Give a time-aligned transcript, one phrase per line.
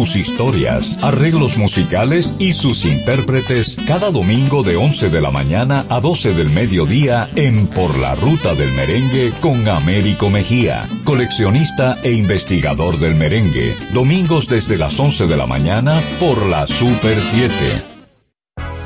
[0.00, 6.00] sus historias, arreglos musicales y sus intérpretes cada domingo de 11 de la mañana a
[6.00, 12.98] 12 del mediodía en Por la Ruta del Merengue con Américo Mejía, coleccionista e investigador
[12.98, 13.76] del merengue.
[13.92, 17.50] Domingos desde las 11 de la mañana por la Super 7.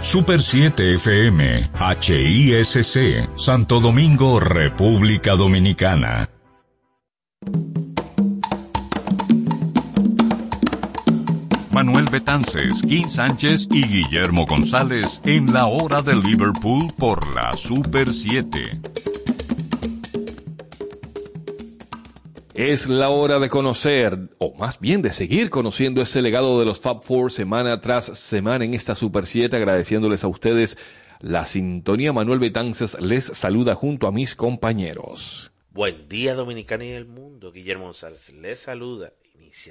[0.03, 1.71] Super 7 FM,
[2.01, 6.34] HISC, Santo Domingo, República Dominicana.
[11.85, 18.14] Manuel Betances, Kim Sánchez y Guillermo González en la hora de Liverpool por la Super
[18.14, 18.81] 7.
[22.54, 26.81] Es la hora de conocer, o más bien de seguir conociendo ese legado de los
[26.81, 30.79] Fab Four semana tras semana en esta Super 7, agradeciéndoles a ustedes
[31.21, 32.14] la sintonía.
[32.14, 35.53] Manuel Betances les saluda junto a mis compañeros.
[35.69, 37.53] Buen día Dominicana y el mundo.
[37.53, 39.12] Guillermo González les saluda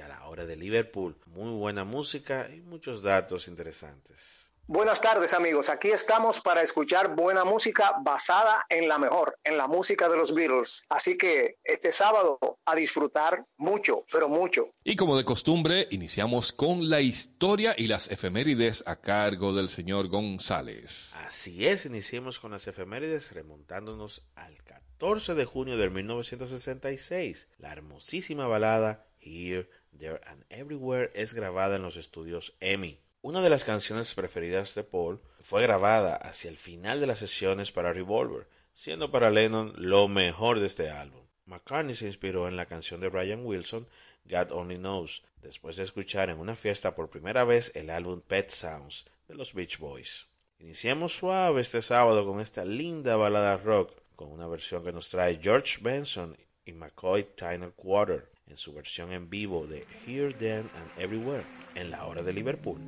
[0.02, 1.14] a la hora de Liverpool.
[1.26, 4.50] Muy buena música y muchos datos interesantes.
[4.66, 9.68] Buenas tardes amigos, aquí estamos para escuchar buena música basada en la mejor, en la
[9.68, 10.84] música de los Beatles.
[10.88, 14.70] Así que este sábado a disfrutar mucho, pero mucho.
[14.82, 20.08] Y como de costumbre, iniciamos con la historia y las efemérides a cargo del señor
[20.08, 21.12] González.
[21.16, 27.50] Así es, iniciemos con las efemérides remontándonos al 14 de junio de 1966.
[27.58, 33.00] La hermosísima balada Here, There and Everywhere es grabada en los estudios EMI.
[33.22, 37.72] Una de las canciones preferidas de Paul fue grabada hacia el final de las sesiones
[37.72, 41.24] para Revolver, siendo para Lennon lo mejor de este álbum.
[41.46, 43.86] McCartney se inspiró en la canción de Brian Wilson,
[44.24, 48.50] God Only Knows, después de escuchar en una fiesta por primera vez el álbum Pet
[48.50, 50.28] Sounds de los Beach Boys.
[50.58, 55.38] Iniciemos suave este sábado con esta linda balada rock, con una versión que nos trae
[55.42, 60.90] George Benson y McCoy Tyner Quarter en su versión en vivo de Here, Then and
[60.98, 62.78] Everywhere en la hora de Liverpool.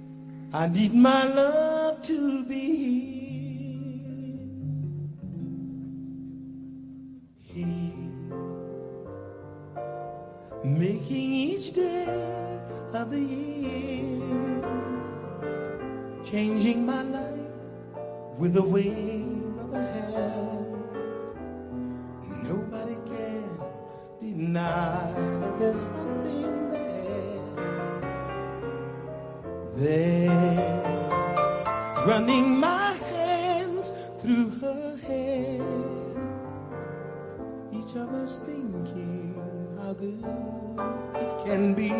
[0.52, 3.26] I need my love to be
[7.42, 7.66] here,
[10.62, 12.06] making each day
[12.94, 14.62] of the year,
[16.24, 17.40] changing my life
[18.38, 19.25] with the wave
[25.72, 27.40] there.
[29.74, 30.82] There,
[32.06, 35.62] running my hands through her hair.
[37.72, 39.34] Each of us thinking
[39.78, 40.24] how good
[41.14, 41.92] it can be.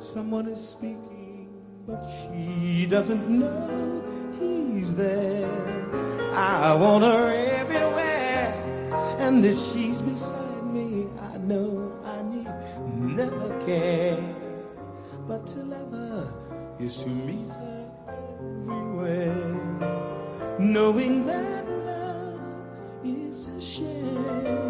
[0.00, 1.48] Someone is speaking,
[1.86, 4.02] but she doesn't know
[4.38, 5.48] he's there.
[6.32, 7.28] I want her
[7.60, 8.54] everywhere,
[9.18, 10.41] and that she's beside
[13.14, 14.18] never care.
[15.28, 16.32] But to love her
[16.78, 19.54] is to meet her everywhere.
[20.58, 22.40] Knowing that love
[23.04, 24.68] is a share.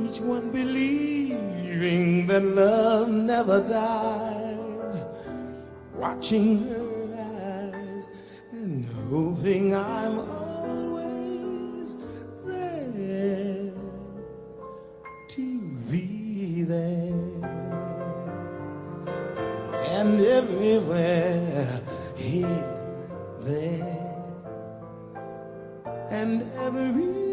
[0.00, 5.04] Each one believing that love never dies.
[5.94, 6.88] Watching her
[7.18, 8.10] eyes
[8.52, 10.37] and hoping I'm
[19.98, 21.80] and everywhere
[22.14, 22.64] here,
[23.40, 24.06] there
[26.10, 27.27] and everywhere.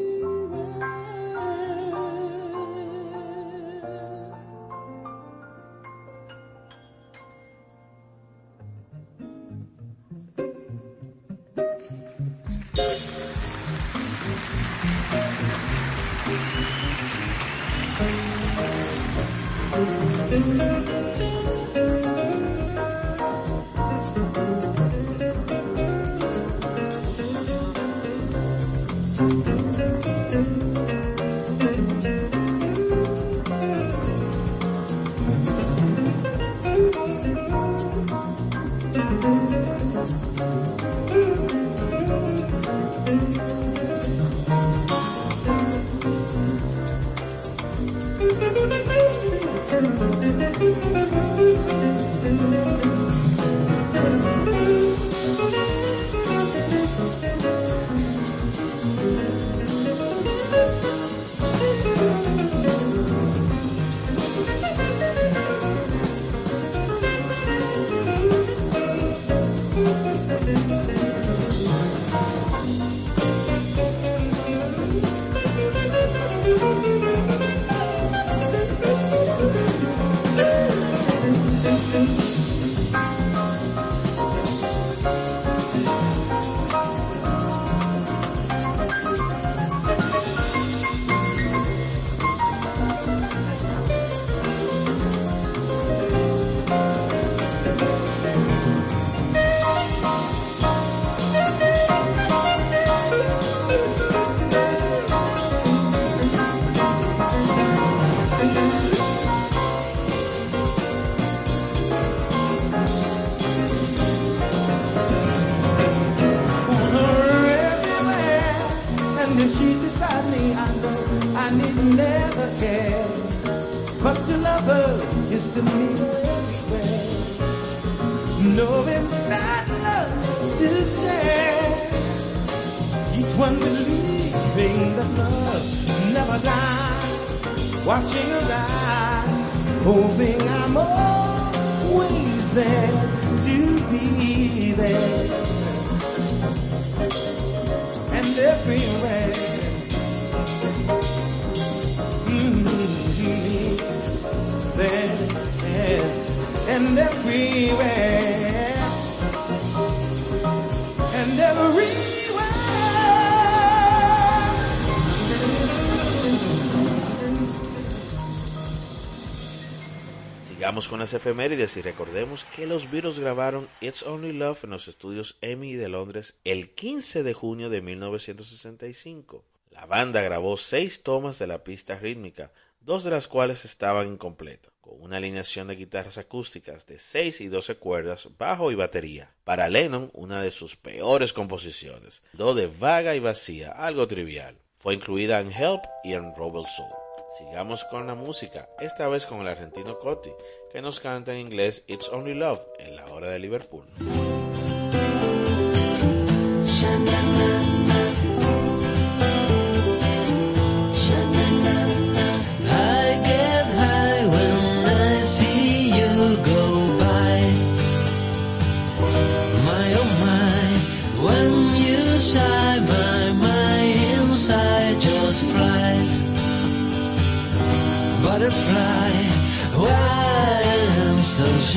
[170.75, 174.89] Sigamos con las efemérides y recordemos que los Beatles grabaron It's Only Love en los
[174.89, 179.45] estudios EMI de Londres el 15 de junio de 1965.
[179.71, 182.51] La banda grabó seis tomas de la pista rítmica,
[182.81, 187.47] dos de las cuales estaban incompletas, con una alineación de guitarras acústicas de 6 y
[187.47, 189.31] 12 cuerdas, bajo y batería.
[189.45, 194.57] Para Lennon, una de sus peores composiciones, do de vaga y vacía, algo trivial.
[194.79, 197.05] Fue incluida en Help y en Rebel Soul.
[197.37, 200.31] Sigamos con la música, esta vez con el argentino Cotti,
[200.75, 203.85] que nos canta en inglés It's Only Love en la hora de Liverpool.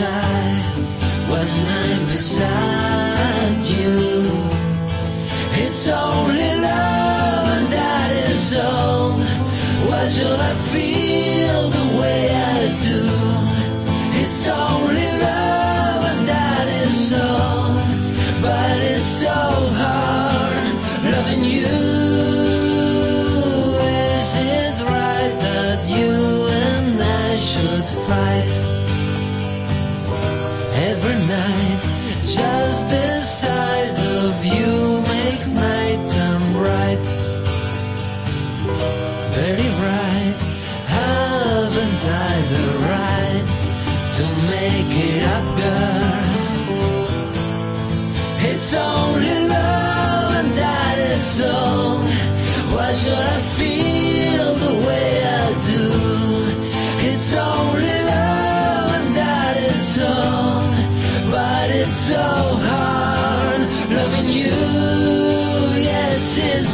[0.01, 4.31] When I'm beside you.
[5.61, 6.28] It's only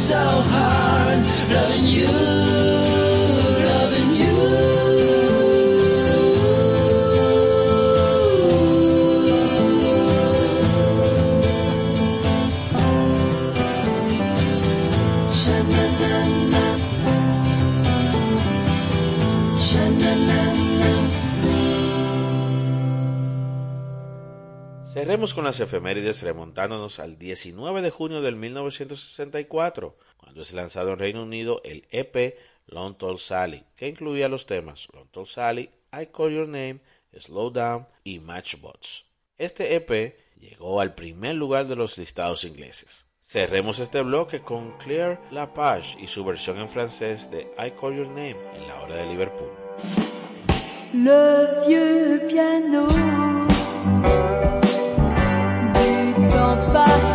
[0.07, 0.34] so
[25.15, 30.99] Cerremos con las efemérides remontándonos al 19 de junio del 1964, cuando es lanzado en
[30.99, 36.07] Reino Unido el EP Long Tall Sally, que incluía los temas Long Tall Sally, I
[36.07, 36.81] Call Your Name,
[37.17, 39.05] Slow Down y Matchbox.
[39.37, 43.05] Este EP llegó al primer lugar de los listados ingleses.
[43.21, 48.07] Cerremos este bloque con Claire Lapage y su versión en francés de I Call Your
[48.07, 49.51] Name en la hora de Liverpool.
[50.91, 53.45] Le vieux piano
[56.73, 57.14] bus.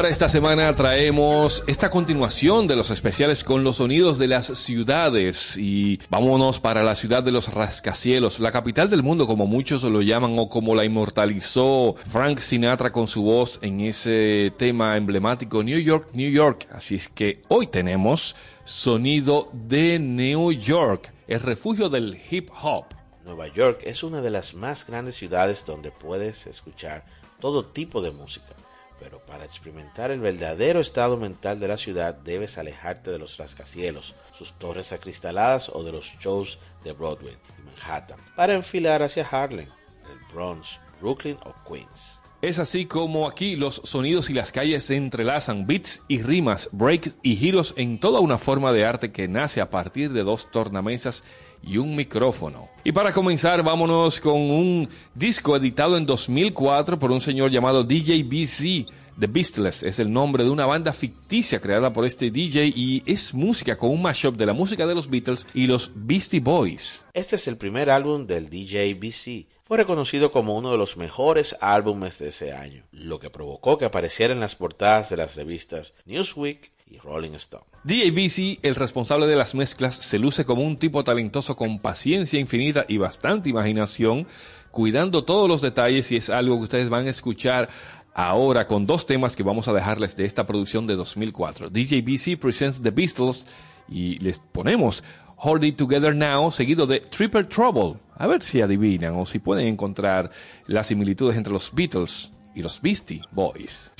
[0.00, 5.58] Para esta semana traemos esta continuación de los especiales con los sonidos de las ciudades
[5.58, 10.00] y vámonos para la ciudad de los rascacielos, la capital del mundo como muchos lo
[10.00, 15.78] llaman o como la inmortalizó Frank Sinatra con su voz en ese tema emblemático New
[15.78, 16.66] York, New York.
[16.72, 22.86] Así es que hoy tenemos sonido de New York, el refugio del hip hop.
[23.26, 27.04] Nueva York es una de las más grandes ciudades donde puedes escuchar
[27.38, 28.59] todo tipo de música.
[29.00, 34.14] Pero para experimentar el verdadero estado mental de la ciudad debes alejarte de los rascacielos,
[34.32, 39.68] sus torres acristaladas o de los shows de Broadway y Manhattan, para enfilar hacia Harlem,
[40.10, 42.19] el Bronx, Brooklyn o Queens.
[42.42, 47.18] Es así como aquí los sonidos y las calles se entrelazan, beats y rimas, breaks
[47.22, 51.22] y giros en toda una forma de arte que nace a partir de dos tornamesas
[51.62, 52.70] y un micrófono.
[52.82, 58.22] Y para comenzar, vámonos con un disco editado en 2004 por un señor llamado DJ
[58.22, 58.86] BC.
[59.18, 63.34] The Beastless es el nombre de una banda ficticia creada por este DJ y es
[63.34, 67.04] música con un mashup de la música de los Beatles y los Beastie Boys.
[67.12, 69.59] Este es el primer álbum del DJ BC.
[69.70, 73.84] Fue reconocido como uno de los mejores álbumes de ese año, lo que provocó que
[73.84, 77.66] apareciera en las portadas de las revistas Newsweek y Rolling Stone.
[77.84, 82.40] DJ BC, el responsable de las mezclas, se luce como un tipo talentoso con paciencia
[82.40, 84.26] infinita y bastante imaginación,
[84.72, 87.68] cuidando todos los detalles y es algo que ustedes van a escuchar
[88.12, 91.70] ahora con dos temas que vamos a dejarles de esta producción de 2004.
[91.70, 93.46] DJ BC presents The Beatles
[93.88, 95.04] y les ponemos
[95.42, 97.98] Hold It Together Now, seguido de Triple Trouble.
[98.18, 100.30] A ver si adivinan o si pueden encontrar
[100.66, 103.90] las similitudes entre los Beatles y los Beastie Boys.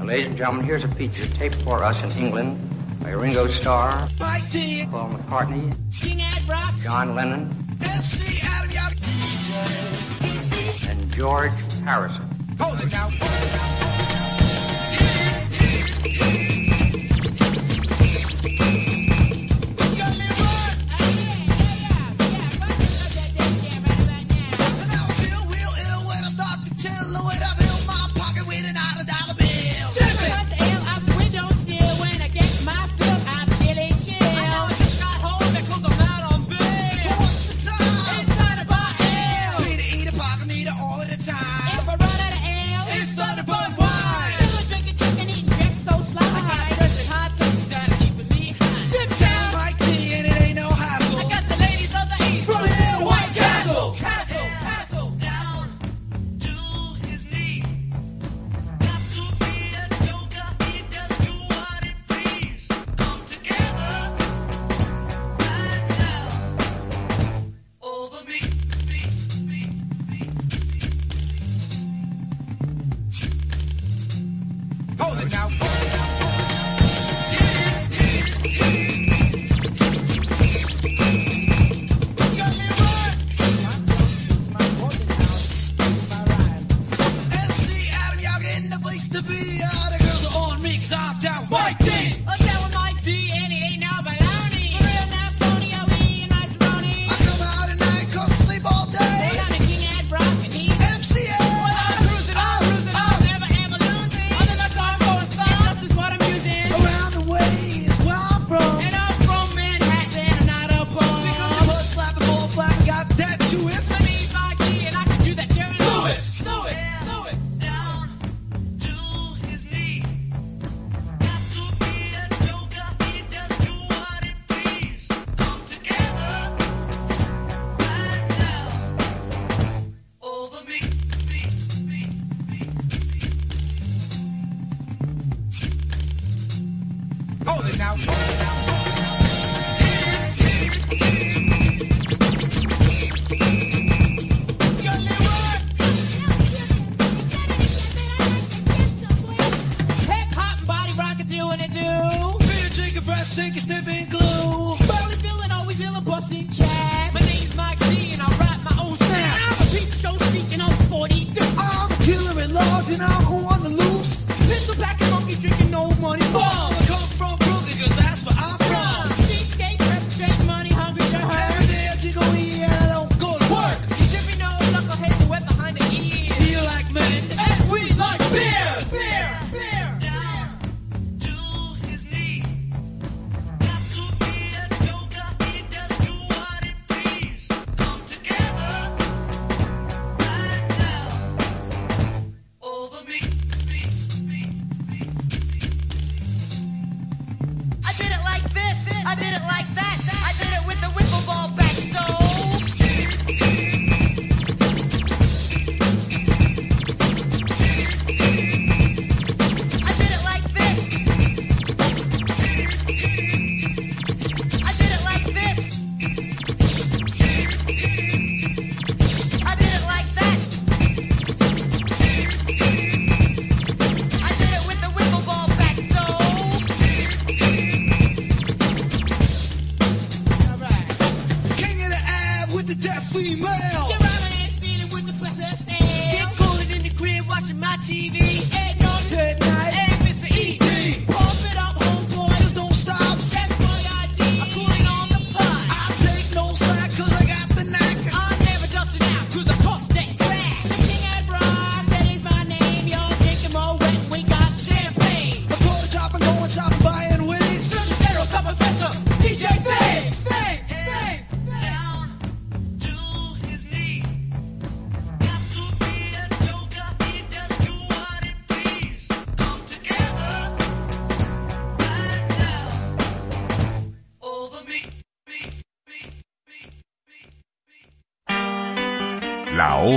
[0.00, 2.56] Ladies and gentlemen, here's a feature taped for us in England
[3.00, 5.74] by Ringo Starr, Paul McCartney,
[6.84, 7.50] John Lennon,
[10.88, 11.52] and George
[11.84, 12.28] Harrison.
[12.52, 13.81] If I run out of ale,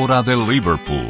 [0.08, 1.08] La hora de Liverpool.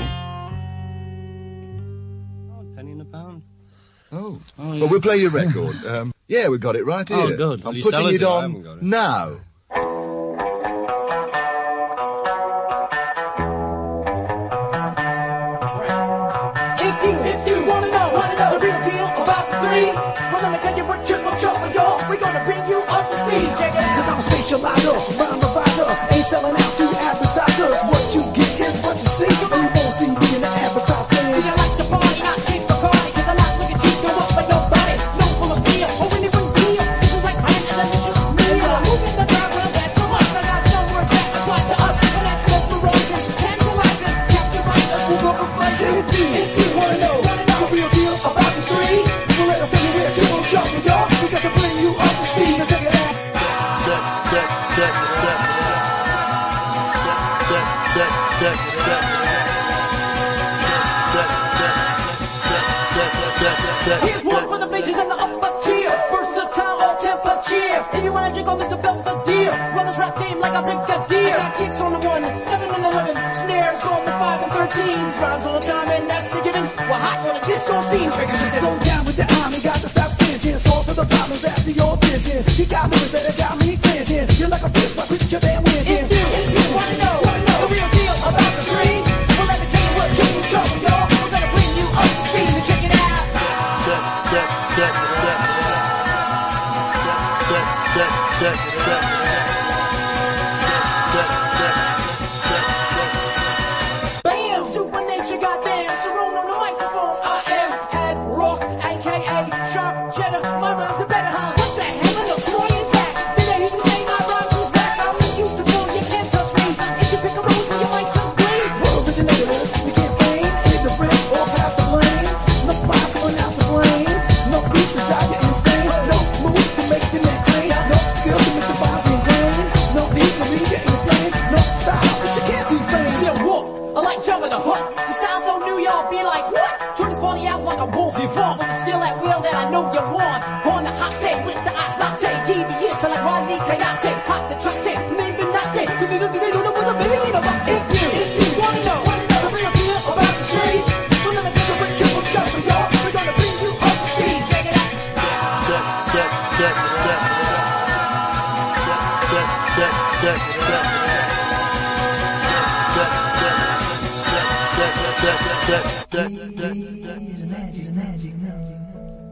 [4.12, 5.76] Oh, well, we'll play your record.
[5.86, 7.18] Um, yeah, we've got it right here.
[7.18, 7.64] Oh, good.
[7.64, 8.26] Will I'm you sell putting us it it?
[8.26, 8.84] I on haven't got it.
[8.84, 9.32] now.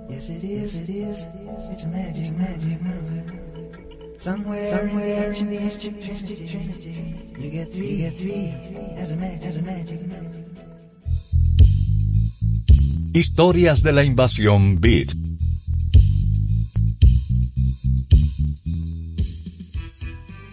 [0.10, 1.26] Yes, it is, it is.
[1.72, 3.53] It's a magic, magic number.
[4.24, 6.46] Somewhere, somewhere in the ancient trinity,
[7.38, 8.54] you get three, you get three
[8.96, 10.40] as a magic, as a magic number.
[13.14, 15.12] Historias de la invasión Beat.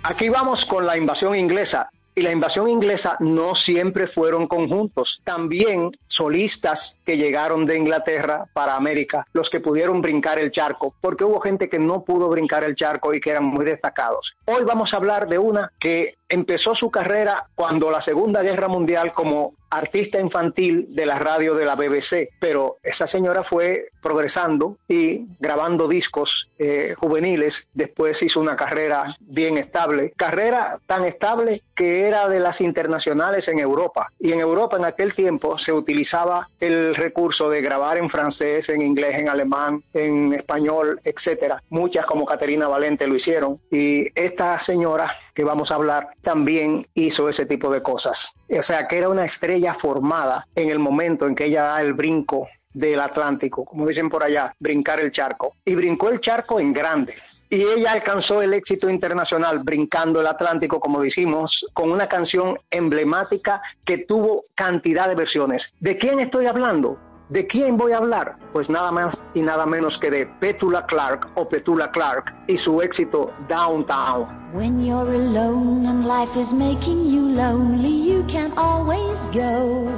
[0.03, 1.91] Aquí vamos con la invasión inglesa.
[2.21, 8.77] Y la invasión inglesa no siempre fueron conjuntos, también solistas que llegaron de Inglaterra para
[8.77, 12.75] América, los que pudieron brincar el charco, porque hubo gente que no pudo brincar el
[12.75, 14.37] charco y que eran muy destacados.
[14.45, 19.15] Hoy vamos a hablar de una que empezó su carrera cuando la Segunda Guerra Mundial
[19.15, 25.27] como artista infantil de la radio de la BBC, pero esa señora fue progresando y
[25.39, 32.29] grabando discos eh, juveniles, después hizo una carrera bien estable, carrera tan estable que era
[32.29, 37.49] de las internacionales en Europa, y en Europa en aquel tiempo se utilizaba el recurso
[37.49, 41.63] de grabar en francés, en inglés, en alemán, en español, etcétera.
[41.71, 47.27] Muchas como Caterina Valente lo hicieron, y esta señora que vamos a hablar también hizo
[47.31, 48.35] ese tipo de cosas.
[48.51, 51.95] O sea, que era una estrella formada en el momento en que ella da el
[51.95, 55.55] brinco del Atlántico, como dicen por allá, brincar el charco.
[55.65, 57.15] Y brincó el charco en grande.
[57.49, 63.63] Y ella alcanzó el éxito internacional brincando el Atlántico, como decimos, con una canción emblemática
[63.83, 65.73] que tuvo cantidad de versiones.
[65.81, 66.99] ¿De quién estoy hablando?
[67.31, 68.37] ¿De quién voy a hablar?
[68.53, 72.83] Pues nada más y nada menos que de Petula Clark o Petula Clark y su
[72.83, 74.27] éxito Downtown.
[74.53, 79.89] When you're alone and life is making you lonely, you can always go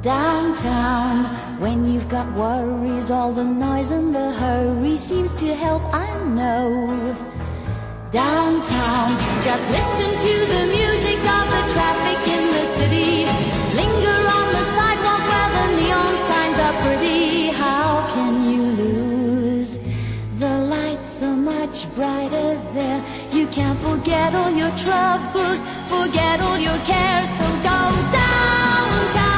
[0.00, 1.26] downtown.
[1.60, 7.16] When you've got worries, all the noise and the hurry seems to help, I know.
[8.10, 9.10] Downtown,
[9.42, 13.23] just listen to the music of the traffic in the city.
[23.54, 27.30] Can't forget all your troubles, forget all your cares.
[27.38, 27.78] So go
[28.12, 29.33] downtown.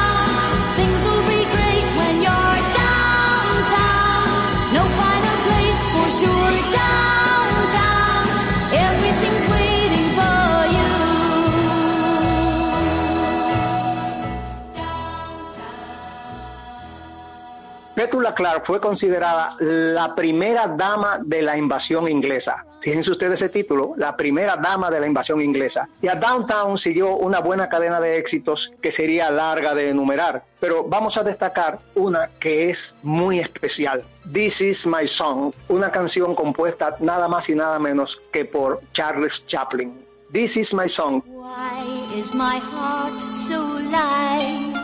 [17.97, 22.63] Petula Clark fue considerada la primera dama de la invasión inglesa.
[22.79, 25.89] Fíjense ustedes ese título, la primera dama de la invasión inglesa.
[25.99, 30.83] Y a Downtown siguió una buena cadena de éxitos que sería larga de enumerar, pero
[30.83, 34.03] vamos a destacar una que es muy especial.
[34.31, 39.43] This is my song, una canción compuesta nada más y nada menos que por Charles
[39.47, 40.05] Chaplin.
[40.31, 41.23] This is my song.
[41.25, 44.76] Why is my heart so light?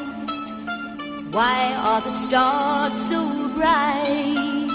[1.34, 4.70] Why are the stars so bright?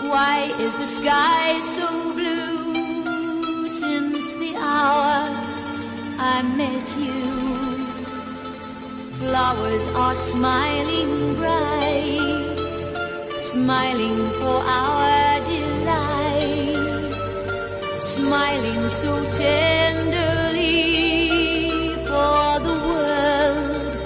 [0.00, 5.28] Why is the sky so blue since the hour
[6.18, 7.24] I met you?
[9.18, 12.58] Flowers are smiling bright,
[13.50, 17.12] smiling for our delight,
[17.98, 20.86] smiling so tenderly
[22.06, 23.96] for the world,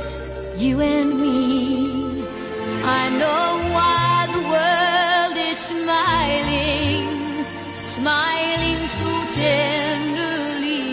[0.59, 1.50] you and me.
[2.99, 7.07] I know why the world is smiling,
[7.97, 9.11] smiling so
[9.43, 10.89] tenderly.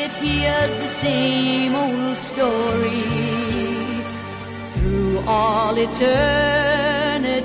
[0.00, 3.06] It hears the same old story
[4.74, 7.42] through all eternity.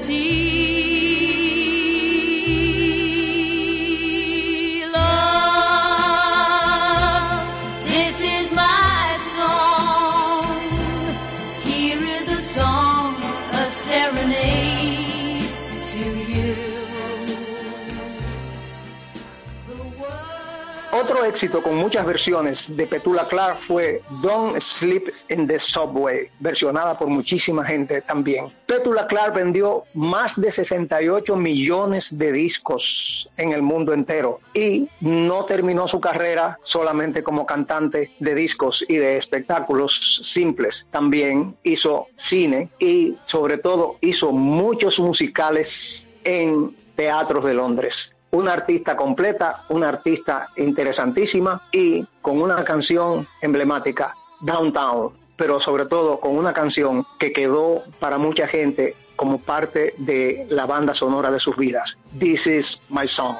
[21.10, 26.98] Otro éxito con muchas versiones de Petula Clark fue Don't Sleep in the Subway, versionada
[26.98, 28.48] por muchísima gente también.
[28.66, 35.46] Petula Clark vendió más de 68 millones de discos en el mundo entero y no
[35.46, 40.88] terminó su carrera solamente como cantante de discos y de espectáculos simples.
[40.92, 48.96] También hizo cine y sobre todo hizo muchos musicales en teatros de Londres una artista
[48.96, 56.54] completa, una artista interesantísima y con una canción emblemática, Downtown, pero sobre todo con una
[56.54, 61.98] canción que quedó para mucha gente como parte de la banda sonora de sus vidas.
[62.18, 63.38] This is my song.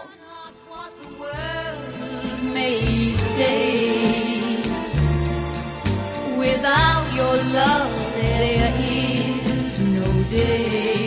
[6.38, 11.07] Without your love, there is no day.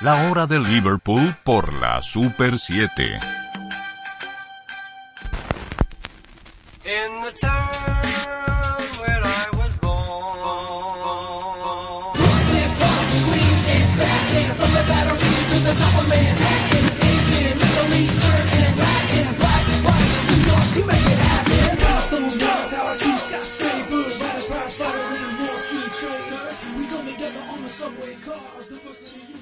[0.00, 3.20] La hora de Liverpool por la Super 7.
[6.86, 7.89] In the town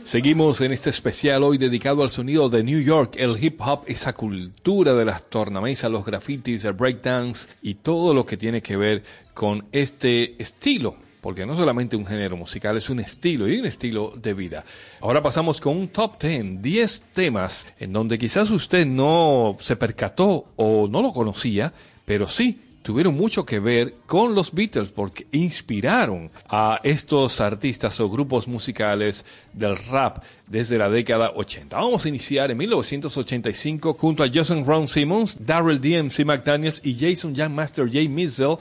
[0.09, 4.14] Seguimos en este especial hoy dedicado al sonido de New York, el hip hop, esa
[4.14, 9.03] cultura de las tornamesas, los grafitis, el breakdance y todo lo que tiene que ver
[9.35, 14.14] con este estilo porque no solamente un género musical, es un estilo y un estilo
[14.16, 14.64] de vida.
[15.01, 20.47] Ahora pasamos con un top 10, 10 temas en donde quizás usted no se percató
[20.57, 21.75] o no lo conocía,
[22.07, 28.09] pero sí tuvieron mucho que ver con los Beatles porque inspiraron a estos artistas o
[28.09, 31.77] grupos musicales del rap desde la década 80.
[31.77, 37.35] Vamos a iniciar en 1985 junto a Jason Ron Simmons, Darrell DMC McDaniels y Jason
[37.35, 38.09] Young Master J.
[38.09, 38.57] Missel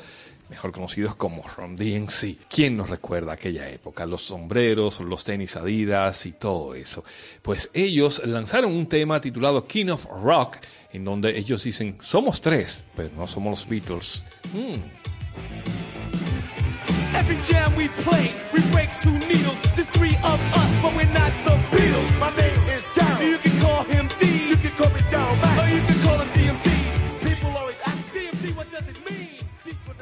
[0.49, 2.38] mejor conocidos como Ron DMC.
[2.49, 4.05] ¿Quién nos recuerda aquella época?
[4.05, 7.03] Los sombreros, los tenis Adidas y todo eso.
[7.41, 10.57] Pues ellos lanzaron un tema titulado King of Rock,
[10.91, 14.23] en donde ellos dicen, somos tres, pero no somos los Beatles.
[14.53, 15.27] Mm.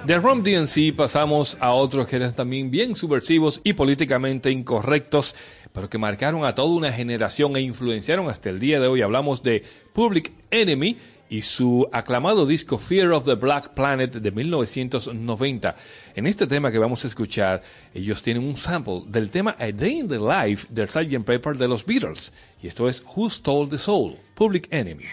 [0.05, 5.33] De Rom DNC pasamos a otros que eran también bien subversivos y políticamente incorrectos,
[5.73, 9.01] pero que marcaron a toda una generación e influenciaron hasta el día de hoy.
[9.01, 9.63] Hablamos de
[9.93, 10.95] Public Enemy
[11.27, 15.75] y su aclamado disco Fear of the Black Planet de 1990.
[16.13, 20.01] En este tema que vamos a escuchar, ellos tienen un sample del tema A Day
[20.01, 21.25] in the Life del Sgt.
[21.25, 22.31] Pepper de los Beatles.
[22.61, 24.17] Y esto es Who Stole the Soul?
[24.35, 25.05] Public Enemy.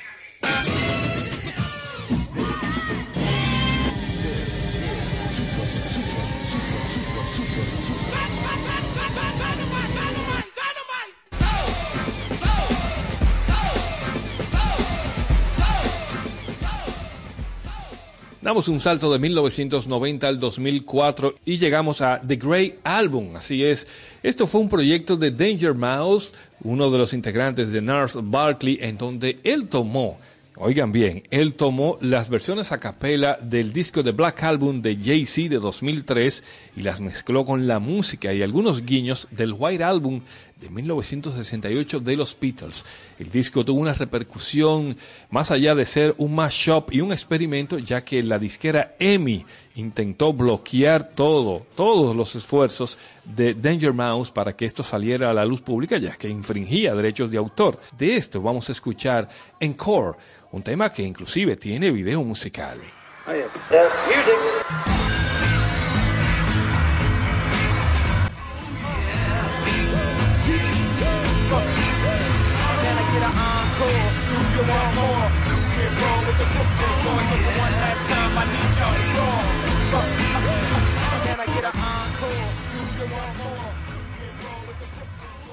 [18.43, 23.37] Damos un salto de 1990 al 2004 y llegamos a The Grey Album.
[23.37, 23.87] Así es,
[24.21, 28.99] esto fue un proyecto de Danger Mouse, uno de los integrantes de Nars Barkley, en
[28.99, 30.19] donde él tomó,
[30.57, 35.49] oigan bien, él tomó las versiones a capela del disco de Black Album de Jay-Z
[35.49, 36.43] de 2003
[36.77, 40.21] y las mezcló con la música y algunos guiños del White Album
[40.63, 42.85] de 1968 de los Beatles.
[43.19, 44.97] El disco tuvo una repercusión
[45.31, 49.45] más allá de ser un mashup y un experimento, ya que la disquera EMI
[49.75, 55.45] intentó bloquear todo, todos los esfuerzos de Danger Mouse para que esto saliera a la
[55.45, 57.81] luz pública, ya que infringía derechos de autor.
[57.99, 60.17] De esto vamos a escuchar Encore,
[60.53, 62.79] un tema que inclusive tiene video musical.
[63.25, 65.32] Can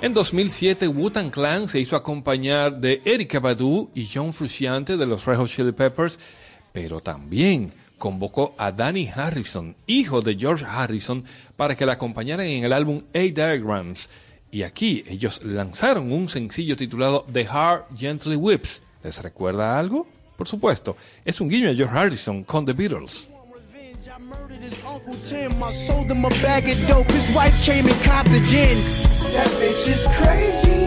[0.09, 5.23] En 2007, Wu-Tang Clan se hizo acompañar de Erika Badu y John Frusciante de los
[5.23, 6.17] Red Hot Chili Peppers,
[6.73, 11.23] pero también convocó a Danny Harrison, hijo de George Harrison,
[11.55, 14.09] para que la acompañaran en el álbum A Diagrams.
[14.49, 18.81] Y aquí ellos lanzaron un sencillo titulado The Heart Gently Whips.
[19.03, 20.07] ¿Les recuerda algo?
[20.35, 23.29] Por supuesto, es un guiño a George Harrison con The Beatles.
[24.29, 27.09] His Uncle Tim, I sold him a bag of dope.
[27.09, 28.77] His wife came and copped a gin.
[29.33, 30.85] That bitch is crazy.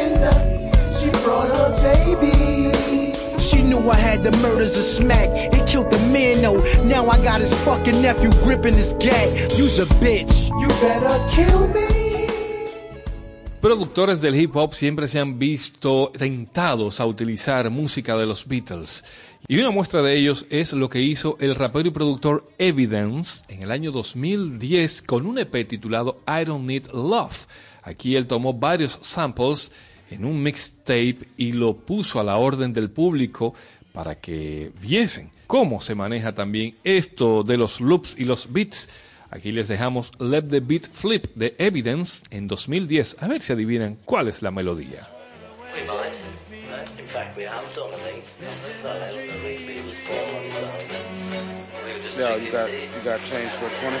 [0.00, 3.12] And uh, she brought her baby.
[3.38, 5.28] She knew I had the murders of smack.
[5.52, 6.62] It killed the man, though.
[6.84, 9.28] Now I got his fucking nephew gripping his gat.
[9.58, 10.48] You's a bitch.
[10.60, 12.00] You better kill me.
[13.60, 19.04] Productores del hip hop siempre se han visto tentados a utilizar música de los Beatles.
[19.48, 23.62] Y una muestra de ellos es lo que hizo el rapero y productor Evidence en
[23.62, 27.46] el año 2010 con un EP titulado I Don't Need Love.
[27.82, 29.72] Aquí él tomó varios samples
[30.10, 33.54] en un mixtape y lo puso a la orden del público
[33.92, 38.88] para que viesen cómo se maneja también esto de los loops y los beats.
[39.30, 43.16] Aquí les dejamos Let the Beat Flip de Evidence en 2010.
[43.20, 45.08] A ver si adivinan cuál es la melodía.
[52.20, 53.96] No, you got you got change for twenty.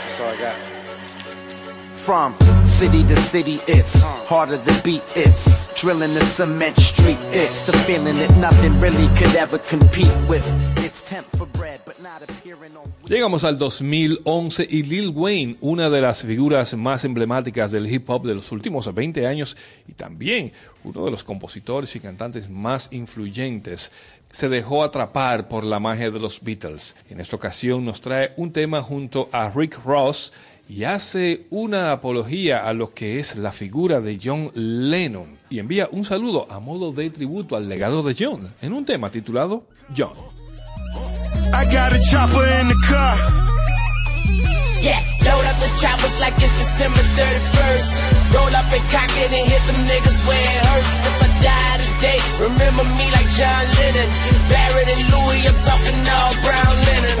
[0.00, 0.56] That's all I got.
[2.06, 2.34] From
[2.66, 5.02] city to city, it's harder to beat.
[5.14, 7.18] It's drilling the cement street.
[7.32, 10.42] It's the feeling that nothing really could ever compete with.
[10.78, 12.90] It's temp for bread, but not appearing on.
[13.06, 18.26] Llegamos al 2011 y Lil Wayne, una de las figuras más emblemáticas del hip hop
[18.26, 20.52] de los últimos 20 años y también
[20.84, 23.92] uno de los compositores y cantantes más influyentes,
[24.30, 26.96] se dejó atrapar por la magia de los Beatles.
[27.10, 30.32] En esta ocasión nos trae un tema junto a Rick Ross
[30.66, 35.90] y hace una apología a lo que es la figura de John Lennon y envía
[35.92, 40.43] un saludo a modo de tributo al legado de John en un tema titulado John.
[41.54, 43.14] I got a chopper in the car.
[44.82, 47.90] Yeah, load up the choppers like it's December 31st.
[48.34, 50.94] Roll up and cock it and hit them niggas where it hurts.
[51.06, 54.10] If I die today, remember me like John Lennon.
[54.50, 57.18] Barrett and Louis, I'm talking all brown linen.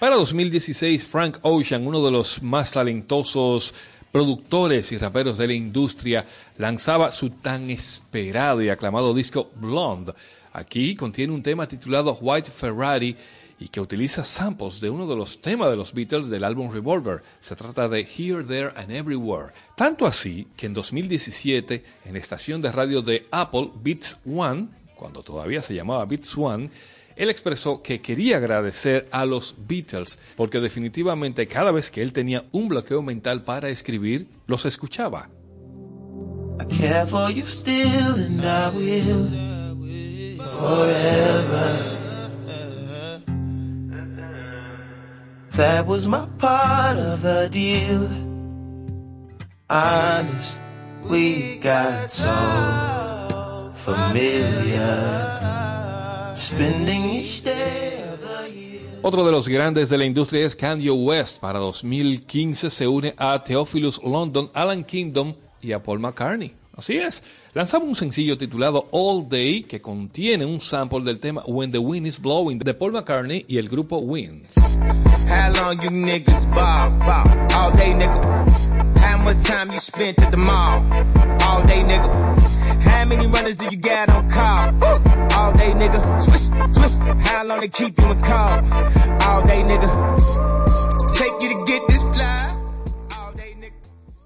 [0.00, 3.74] Para 2016, Frank Ocean, uno de los más talentosos
[4.10, 6.24] productores y raperos de la industria,
[6.56, 10.14] lanzaba su tan esperado y aclamado disco Blonde.
[10.58, 13.16] Aquí contiene un tema titulado White Ferrari
[13.60, 17.22] y que utiliza samples de uno de los temas de los Beatles del álbum Revolver.
[17.38, 19.52] Se trata de Here, There and Everywhere.
[19.76, 25.22] Tanto así que en 2017, en la estación de radio de Apple, Beats One, cuando
[25.22, 26.70] todavía se llamaba Beats One,
[27.14, 32.46] él expresó que quería agradecer a los Beatles porque definitivamente cada vez que él tenía
[32.50, 35.30] un bloqueo mental para escribir, los escuchaba.
[40.38, 41.76] Forever.
[45.52, 48.08] That was my part of the deal.
[49.68, 50.58] Honest,
[51.02, 54.94] we got so familiar.
[56.36, 57.88] Spending each day.
[59.00, 61.40] Otro de los grandes de la industria es Kanye West.
[61.40, 66.54] Para 2015 se une a Theophilus London, Alan Kingdom y a Paul McCartney.
[66.76, 67.22] Así es.
[67.58, 72.06] Lanzaba un sencillo titulado All Day que contiene un sample del tema When the Wind
[72.06, 74.78] is Blowing de Paul McCartney y el grupo Winds.
[75.26, 77.26] How long you niggas ball, ball?
[77.52, 78.14] All day, nigga.
[79.00, 80.84] How much time you spent at the mall?
[81.42, 82.80] All day, nigga.
[82.80, 84.68] How many runners do you got on call?
[85.34, 86.20] All day, nigga.
[86.20, 87.26] Swish, swish.
[87.26, 88.62] How long they keep you in call?
[89.20, 89.88] All day, nigga.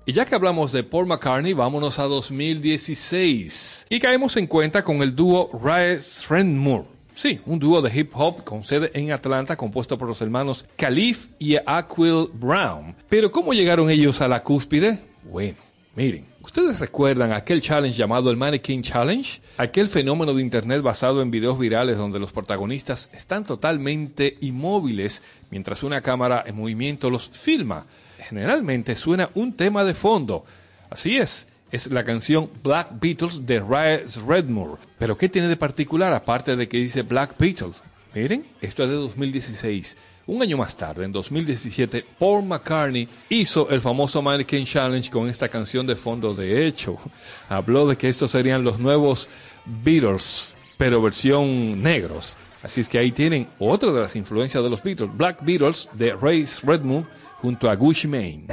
[0.04, 3.86] Y ya que hablamos de Paul McCartney, vámonos a 2016.
[3.88, 6.86] Y caemos en cuenta con el dúo Rise Moore.
[7.14, 11.28] Sí, un dúo de hip hop con sede en Atlanta compuesto por los hermanos Khalif
[11.38, 12.96] y Aquil Brown.
[13.08, 14.98] Pero ¿cómo llegaron ellos a la cúspide?
[15.22, 15.58] Bueno,
[15.94, 19.40] miren, ¿ustedes recuerdan aquel challenge llamado el Mannequin Challenge?
[19.56, 25.84] Aquel fenómeno de internet basado en videos virales donde los protagonistas están totalmente inmóviles mientras
[25.84, 27.86] una cámara en movimiento los filma
[28.32, 30.46] generalmente suena un tema de fondo.
[30.88, 34.80] Así es, es la canción Black Beatles de Rise Redmore.
[34.98, 37.82] Pero ¿qué tiene de particular aparte de que dice Black Beatles?
[38.14, 39.96] Miren, esto es de 2016.
[40.26, 45.48] Un año más tarde, en 2017, Paul McCartney hizo el famoso Mannequin Challenge con esta
[45.48, 46.32] canción de fondo.
[46.34, 46.96] De hecho,
[47.50, 49.28] habló de que estos serían los nuevos
[49.66, 52.34] Beatles, pero versión negros.
[52.62, 56.14] Así es que ahí tienen otra de las influencias de los Beatles, Black Beatles de
[56.14, 57.06] Rise Redmore
[57.42, 58.46] junto a Gucci Mane.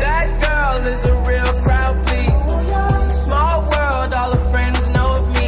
[0.00, 3.22] That girl is a real crowd, please.
[3.24, 5.46] Small world, all her friends know of me.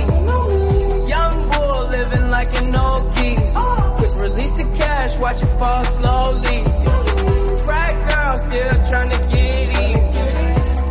[1.09, 3.55] Young bull living like an old geese.
[3.99, 6.65] Quick release the cash, watch it fall slowly.
[7.67, 9.99] Frat girl still trying to get in.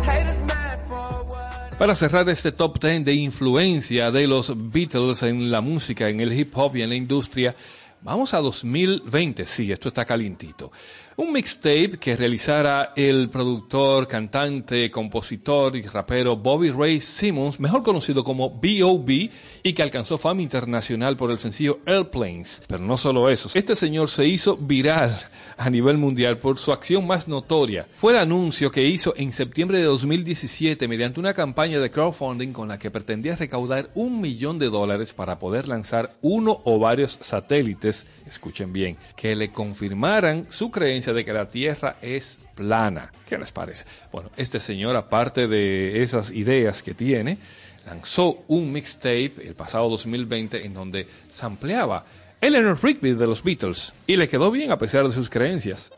[0.04, 5.50] Haters mad for what Para cerrar este top 10 de influencia de los Beatles en
[5.50, 7.56] la música, en el hip hop y en la industria,
[8.02, 9.46] vamos a 2020.
[9.46, 10.70] Sí, esto está calientito.
[11.16, 18.24] Un mixtape que realizara el productor, cantante, compositor y rapero Bobby Ray Simmons, mejor conocido
[18.24, 19.30] como B.O.B.,
[19.62, 22.62] y que alcanzó fama internacional por el sencillo Airplanes.
[22.66, 25.16] Pero no solo eso, este señor se hizo viral
[25.56, 27.86] a nivel mundial por su acción más notoria.
[27.94, 32.66] Fue el anuncio que hizo en septiembre de 2017 mediante una campaña de crowdfunding con
[32.66, 38.08] la que pretendía recaudar un millón de dólares para poder lanzar uno o varios satélites,
[38.26, 43.12] escuchen bien, que le confirmaran su creencia de que la Tierra es plana.
[43.28, 43.84] ¿Qué les parece?
[44.12, 47.38] Bueno, este señor, aparte de esas ideas que tiene,
[47.86, 52.04] lanzó un mixtape el pasado 2020 en donde sampleaba
[52.40, 55.92] Eleanor Rigby de los Beatles y le quedó bien a pesar de sus creencias.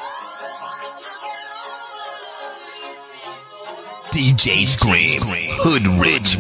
[4.12, 5.22] DJ Scream,
[5.58, 6.38] Hood Rich.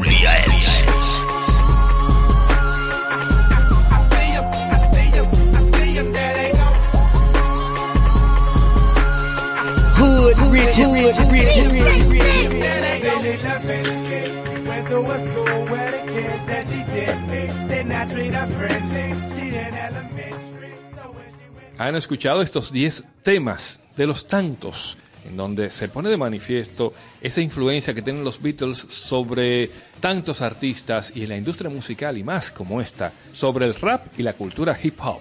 [21.78, 27.40] Han escuchado estos 10 temas de los tantos en donde se pone de manifiesto esa
[27.40, 29.70] influencia que tienen los Beatles sobre
[30.00, 34.22] tantos artistas y en la industria musical y más como esta, sobre el rap y
[34.22, 35.20] la cultura hip hop.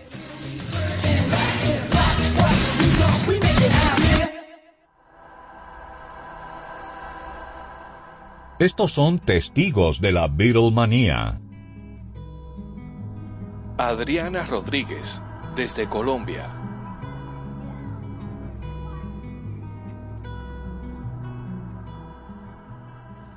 [8.57, 11.41] Estos son testigos de la Beatlemanía.
[13.77, 15.21] Adriana Rodríguez,
[15.57, 16.54] desde Colombia.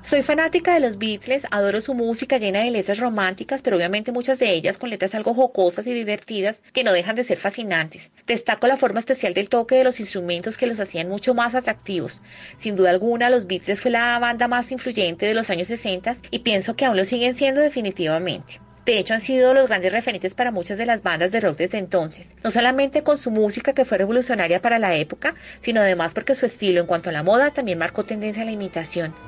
[0.09, 4.39] Soy fanática de los Beatles, adoro su música llena de letras románticas, pero obviamente muchas
[4.39, 8.09] de ellas con letras algo jocosas y divertidas que no dejan de ser fascinantes.
[8.27, 12.23] Destaco la forma especial del toque de los instrumentos que los hacían mucho más atractivos.
[12.59, 16.39] Sin duda alguna, los Beatles fue la banda más influyente de los años 60 y
[16.39, 18.63] pienso que aún lo siguen siendo definitivamente.
[18.87, 21.77] De hecho, han sido los grandes referentes para muchas de las bandas de rock desde
[21.77, 26.35] entonces, no solamente con su música que fue revolucionaria para la época, sino además porque
[26.35, 29.28] su estilo en cuanto a la moda también marcó tendencia a la imitación.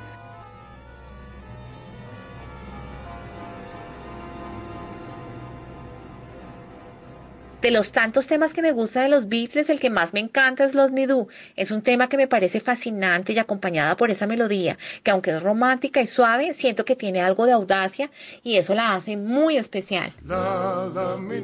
[7.61, 10.65] De los tantos temas que me gusta de los Beatles, el que más me encanta
[10.65, 11.27] es Love Me Do.
[11.55, 15.43] Es un tema que me parece fascinante y acompañada por esa melodía, que aunque es
[15.43, 18.09] romántica y suave, siento que tiene algo de audacia
[18.41, 20.11] y eso la hace muy especial.
[20.23, 21.43] Me.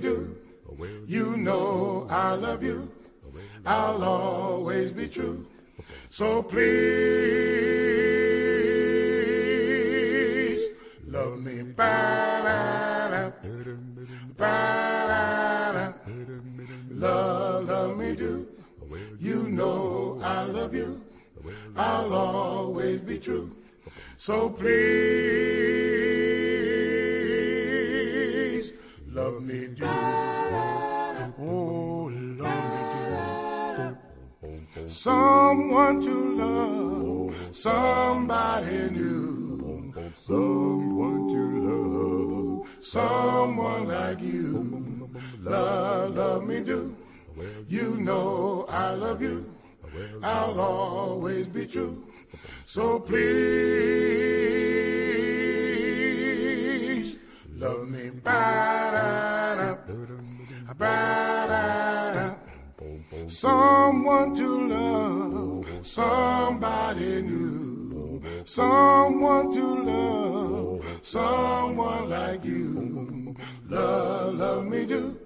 [1.08, 2.92] You know I love you.
[3.66, 5.46] I'll always be true.
[6.10, 8.07] So please
[19.58, 21.02] know I love you.
[21.76, 23.52] I'll always be true.
[24.18, 24.74] So please
[29.08, 29.86] love me do.
[31.40, 32.12] Oh,
[32.44, 32.82] love me
[34.74, 34.88] do.
[34.88, 39.94] Someone to love, somebody new.
[40.16, 45.10] Someone to love, someone like you.
[45.40, 46.97] Love, love me do.
[47.68, 49.54] You know I love you.
[50.24, 52.04] I'll always be true.
[52.66, 53.28] So please
[57.56, 58.12] love me.
[63.28, 68.22] Someone to love, somebody new.
[68.46, 73.36] Someone to love, someone like you.
[73.70, 75.20] Love, love me do.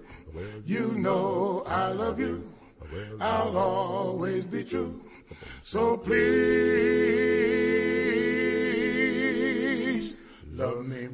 [0.64, 2.48] You know I love you.
[3.20, 5.00] I'll always be true.
[5.62, 6.22] So please
[10.52, 11.08] love me.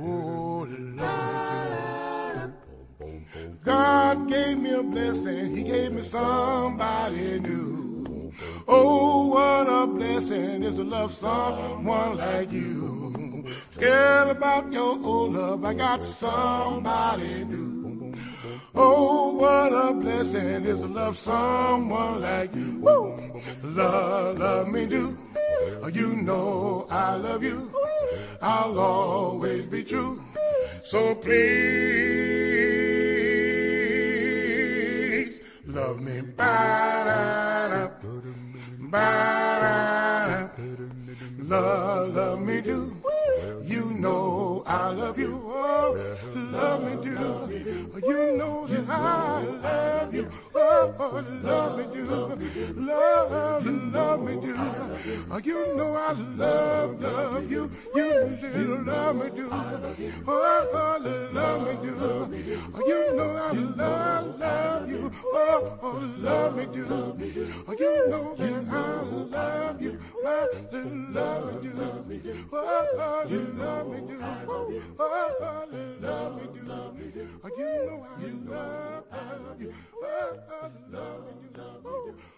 [0.00, 2.52] Oh, love
[3.00, 3.20] me.
[3.64, 5.56] God gave me a blessing.
[5.56, 8.32] He gave me somebody new.
[8.66, 12.97] Oh, what a blessing is to love someone like you.
[13.78, 15.64] Forget about your old love.
[15.64, 18.12] I got somebody new.
[18.74, 22.80] Oh, what a blessing is to love someone like you.
[22.80, 23.40] Woo!
[23.62, 25.16] Love, love me do.
[25.92, 27.70] You know I love you.
[28.42, 30.24] I'll always be true.
[30.82, 31.38] So please
[35.66, 36.22] love me.
[36.22, 37.90] Ba-da-da,
[38.90, 40.48] ba-da-da.
[41.38, 42.97] Love, love me do.
[48.08, 50.30] You know that I love you.
[50.54, 52.37] Oh, love me do.
[52.76, 54.56] Love, love me do.
[55.30, 57.70] Uh, you know I love, love you.
[57.94, 59.48] You still love me do.
[59.52, 59.78] Oh,
[60.26, 61.94] oh, love me do.
[62.74, 65.12] Uh, you know I love, love you.
[65.24, 66.84] Oh, oh love me do.
[66.86, 69.98] Uh, you know that I love you.
[70.24, 70.48] I
[71.12, 71.72] love me do.
[72.52, 73.26] Oh, oh,
[73.56, 74.18] love me do.
[74.98, 77.28] Oh, love me do.
[77.58, 79.72] You know I love, love you.
[80.02, 80.36] Oh,
[80.90, 82.37] love me do.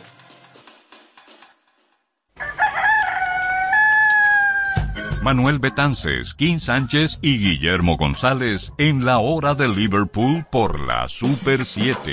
[5.21, 11.63] Manuel Betances, Kim Sánchez y Guillermo González en la hora de Liverpool por la Super
[11.63, 12.11] 7.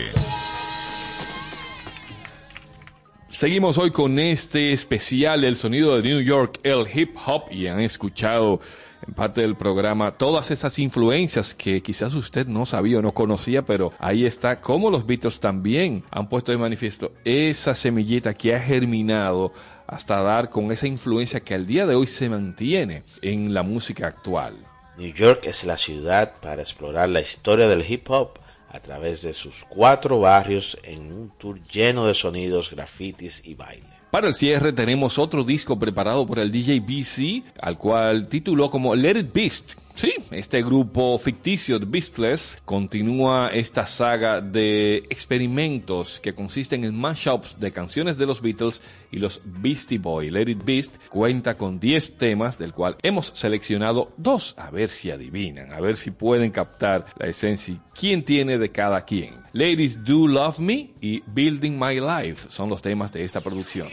[3.31, 7.81] Seguimos hoy con este especial El sonido de New York, el hip hop, y han
[7.81, 8.61] escuchado
[9.07, 13.65] en parte del programa todas esas influencias que quizás usted no sabía o no conocía,
[13.65, 18.61] pero ahí está como los Beatles también han puesto de manifiesto esa semillita que ha
[18.61, 19.53] germinado
[19.89, 24.07] hasta dar con esa influencia que al día de hoy se mantiene en la música
[24.07, 24.55] actual.
[24.99, 29.33] New York es la ciudad para explorar la historia del hip hop a través de
[29.33, 33.87] sus cuatro barrios en un tour lleno de sonidos, grafitis y baile.
[34.11, 38.95] Para el cierre tenemos otro disco preparado por el DJ BC, al cual tituló como
[38.95, 39.75] Let It Beast.
[39.99, 47.59] Sí, este grupo ficticio de Beastless continúa esta saga de experimentos que consisten en mashups
[47.59, 48.81] de canciones de los Beatles
[49.11, 50.31] y los Beastie Boys.
[50.31, 55.11] Let It Beast cuenta con 10 temas, del cual hemos seleccionado dos, a ver si
[55.11, 59.35] adivinan, a ver si pueden captar la esencia y quién tiene de cada quien.
[59.53, 63.89] Ladies Do Love Me y Building My Life son los temas de esta producción.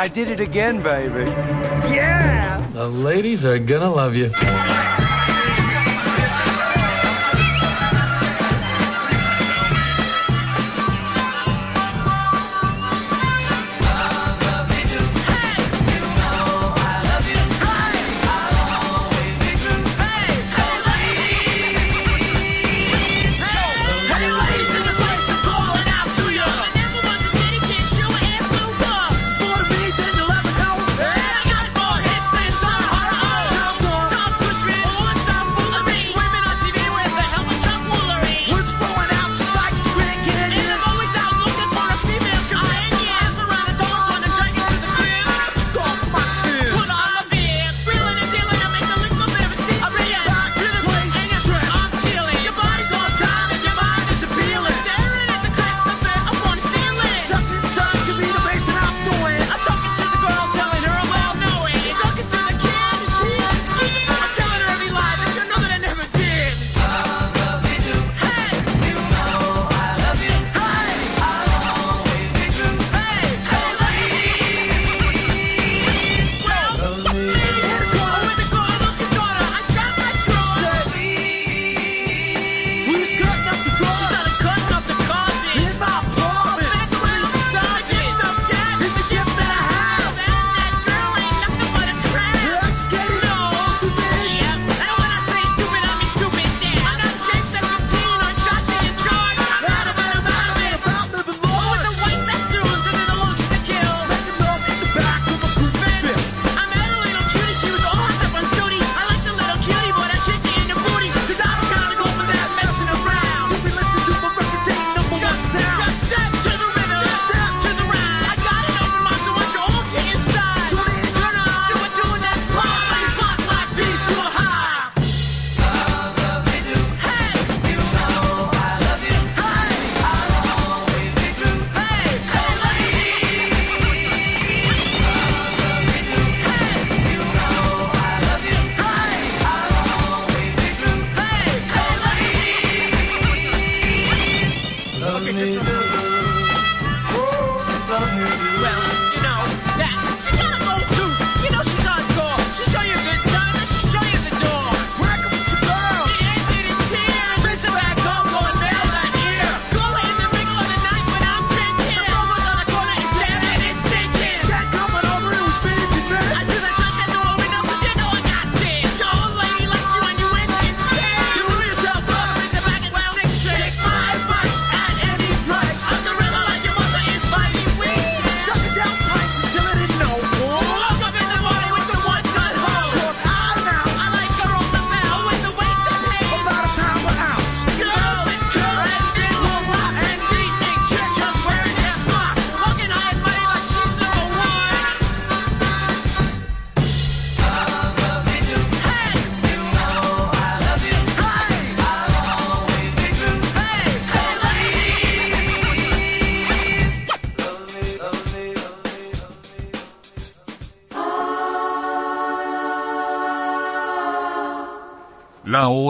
[0.00, 1.24] I did it again, baby.
[1.92, 2.66] Yeah!
[2.72, 4.32] The ladies are gonna love you.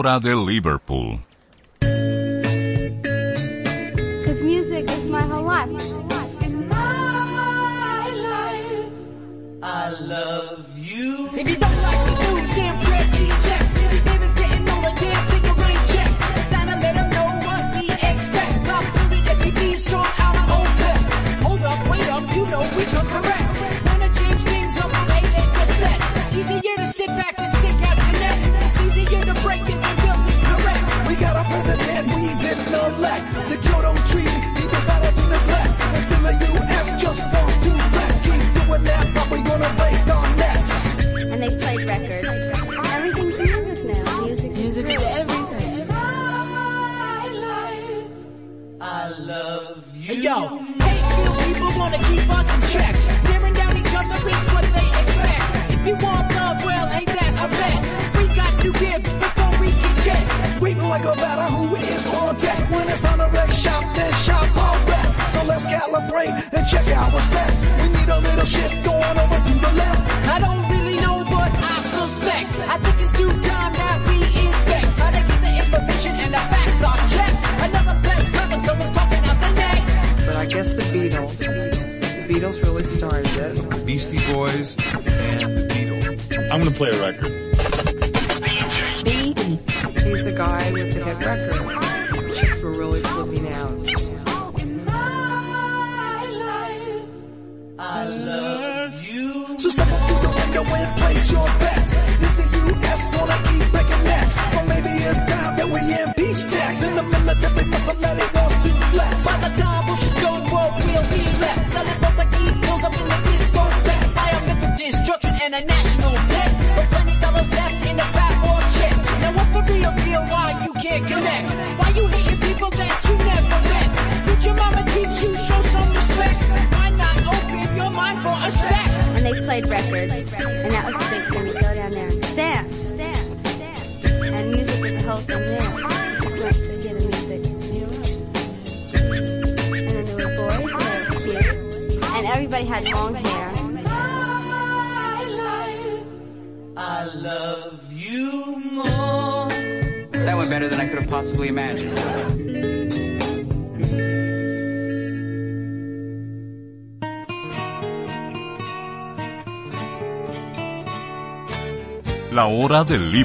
[0.01, 1.30] La hora de Liverpool.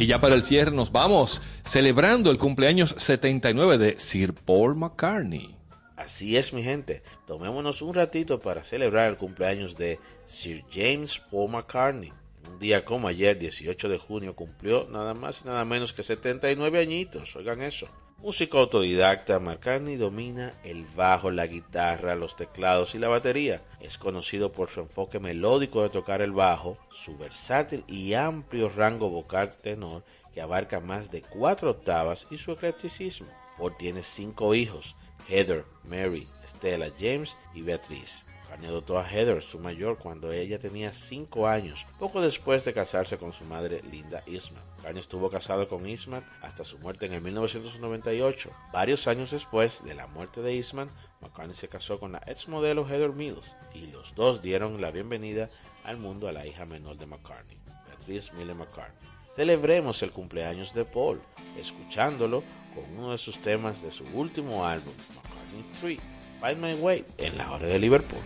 [0.00, 5.54] Y ya para el cierre nos vamos, celebrando el cumpleaños 79 de Sir Paul McCartney.
[5.94, 7.02] Así es, mi gente.
[7.26, 12.14] Tomémonos un ratito para celebrar el cumpleaños de Sir James Paul McCartney.
[12.50, 16.80] Un día como ayer, 18 de junio, cumplió nada más y nada menos que 79
[16.80, 17.36] añitos.
[17.36, 17.86] Oigan eso.
[18.22, 23.62] Músico autodidacta, McCartney domina el bajo, la guitarra, los teclados y la batería.
[23.80, 29.08] Es conocido por su enfoque melódico de tocar el bajo, su versátil y amplio rango
[29.08, 30.04] vocal tenor
[30.34, 33.28] que abarca más de cuatro octavas y su eclecticismo.
[33.56, 34.96] Paul tiene cinco hijos,
[35.26, 38.26] Heather, Mary, Stella, James y Beatriz.
[38.66, 43.32] Adoptó a Heather, su mayor, cuando ella tenía 5 años, poco después de casarse con
[43.32, 44.62] su madre Linda Eastman.
[44.76, 48.50] McCartney estuvo casado con Eastman hasta su muerte en el 1998.
[48.72, 50.90] Varios años después de la muerte de Eastman,
[51.20, 55.50] McCartney se casó con la ex modelo Heather Mills y los dos dieron la bienvenida
[55.84, 59.08] al mundo a la hija menor de McCartney, Beatrice Miller McCartney.
[59.34, 61.20] Celebremos el cumpleaños de Paul,
[61.56, 62.42] escuchándolo
[62.74, 65.98] con uno de sus temas de su último álbum, McCartney 3,
[66.40, 68.18] Find My Way, en la hora de Liverpool.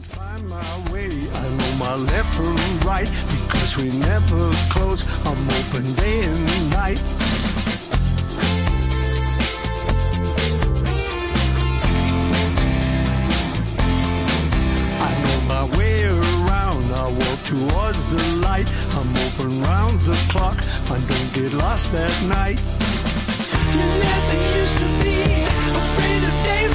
[0.00, 1.06] find my way.
[1.06, 5.06] I know my left from right because we never close.
[5.24, 7.00] I'm open day and night.
[14.98, 16.84] I know my way around.
[16.92, 18.68] I walk towards the light.
[18.98, 20.58] I'm open round the clock.
[20.90, 22.60] I don't get lost at night.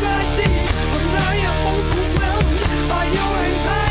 [0.04, 3.83] Like these, but now you're overwhelmed by your anxieties.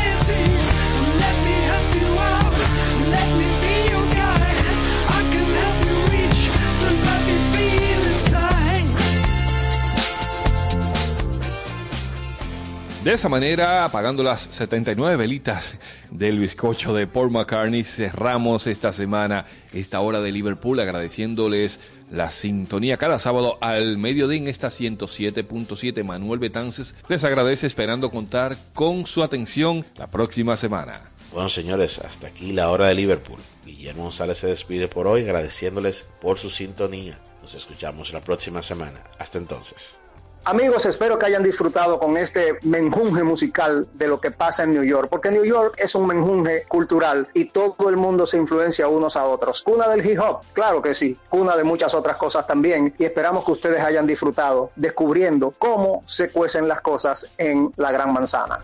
[13.03, 15.77] De esa manera, apagando las 79 velitas
[16.09, 22.95] del bizcocho de Paul McCartney, cerramos esta semana, esta hora de Liverpool, agradeciéndoles la sintonía
[22.95, 26.01] cada sábado al mediodía en esta 107.7.
[26.05, 31.01] Manuel Betances les agradece esperando contar con su atención la próxima semana.
[31.33, 33.39] Bueno, señores, hasta aquí la hora de Liverpool.
[33.65, 37.19] Guillermo González se despide por hoy agradeciéndoles por su sintonía.
[37.41, 39.03] Nos escuchamos la próxima semana.
[39.19, 39.97] Hasta entonces.
[40.45, 44.83] Amigos, espero que hayan disfrutado con este menjunje musical de lo que pasa en New
[44.83, 49.15] York, porque New York es un menjunje cultural y todo el mundo se influencia unos
[49.15, 49.61] a otros.
[49.63, 53.45] Cuna del hip hop, claro que sí, cuna de muchas otras cosas también, y esperamos
[53.45, 58.57] que ustedes hayan disfrutado descubriendo cómo se cuecen las cosas en la Gran Manzana.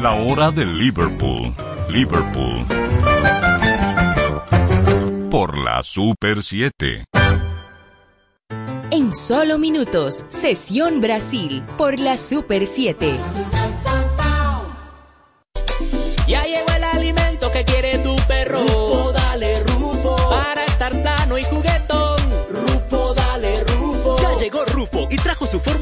[0.00, 1.52] La hora de Liverpool.
[1.88, 2.64] Liverpool.
[5.32, 7.04] Por la Super 7.
[8.90, 13.16] En solo minutos, Sesión Brasil por la Super 7.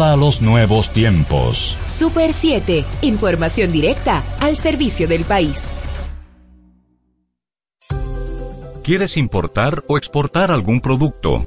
[0.00, 1.76] a los nuevos tiempos.
[1.84, 5.72] Super 7, información directa al servicio del país.
[8.84, 11.46] ¿Quieres importar o exportar algún producto?